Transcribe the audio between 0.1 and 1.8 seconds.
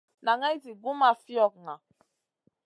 Naŋay zi gu ma fiogŋa.